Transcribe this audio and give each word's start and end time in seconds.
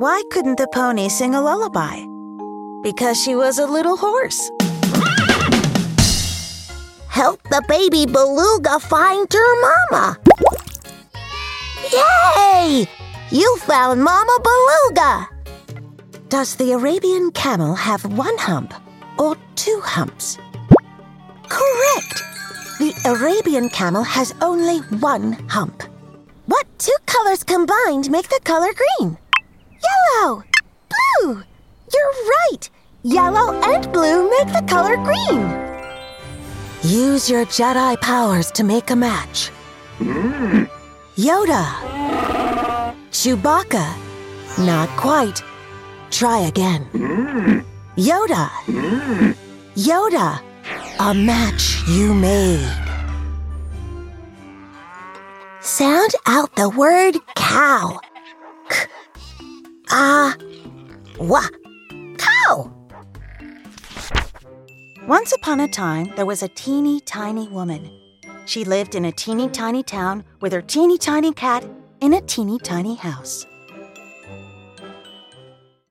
Why 0.00 0.22
couldn't 0.30 0.56
the 0.56 0.66
pony 0.68 1.10
sing 1.10 1.34
a 1.34 1.42
lullaby? 1.42 2.06
Because 2.82 3.22
she 3.22 3.34
was 3.34 3.58
a 3.58 3.66
little 3.66 3.98
horse. 3.98 4.50
Help 7.10 7.42
the 7.50 7.62
baby 7.68 8.06
beluga 8.06 8.80
find 8.80 9.30
her 9.30 9.60
mama. 9.60 10.16
Yay! 11.92 12.88
You 13.30 13.58
found 13.58 14.02
Mama 14.02 14.38
Beluga! 14.42 15.28
Does 16.30 16.56
the 16.56 16.72
Arabian 16.72 17.30
camel 17.32 17.74
have 17.74 18.02
one 18.16 18.38
hump 18.38 18.72
or 19.18 19.36
two 19.54 19.82
humps? 19.84 20.38
Correct! 21.50 22.22
The 22.78 22.94
Arabian 23.04 23.68
camel 23.68 24.04
has 24.04 24.34
only 24.40 24.78
one 24.98 25.34
hump. 25.50 25.82
What 26.46 26.66
two 26.78 26.96
colors 27.04 27.44
combined 27.44 28.10
make 28.10 28.30
the 28.30 28.40
color 28.44 28.70
green? 28.72 29.18
Yellow! 30.20 30.44
Blue! 30.90 31.42
You're 31.94 32.14
right! 32.34 32.70
Yellow 33.02 33.54
and 33.62 33.90
blue 33.90 34.28
make 34.28 34.52
the 34.52 34.62
color 34.68 34.96
green. 34.96 35.40
Use 36.82 37.30
your 37.30 37.46
Jedi 37.46 37.98
powers 38.02 38.50
to 38.52 38.62
make 38.62 38.90
a 38.90 38.96
match. 38.96 39.48
Hmm. 39.96 40.64
Yoda. 41.16 41.64
Chewbacca. 43.10 43.96
Not 44.58 44.90
quite. 44.98 45.42
Try 46.10 46.40
again. 46.40 46.84
Hmm. 46.92 47.60
Yoda. 47.96 48.48
Hmm. 48.68 49.30
Yoda. 49.74 50.42
A 50.98 51.14
match 51.14 51.82
you 51.88 52.12
made. 52.12 52.68
Sound 55.60 56.12
out 56.26 56.54
the 56.56 56.68
word 56.68 57.16
cow. 57.36 58.00
Ah. 59.92 60.36
Wa. 61.18 61.42
Cow. 62.16 62.72
Once 65.08 65.32
upon 65.32 65.58
a 65.58 65.66
time, 65.66 66.12
there 66.14 66.26
was 66.26 66.44
a 66.44 66.48
teeny 66.48 67.00
tiny 67.00 67.48
woman. 67.48 67.90
She 68.46 68.64
lived 68.64 68.94
in 68.94 69.06
a 69.06 69.12
teeny 69.12 69.48
tiny 69.48 69.82
town 69.82 70.22
with 70.40 70.52
her 70.52 70.62
teeny 70.62 70.96
tiny 70.96 71.32
cat 71.32 71.64
in 72.00 72.14
a 72.14 72.20
teeny 72.20 72.60
tiny 72.60 72.94
house. 72.94 73.46